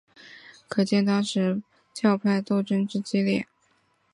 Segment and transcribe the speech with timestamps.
[0.67, 1.61] 可见当时
[1.93, 3.45] 教派斗争之激烈。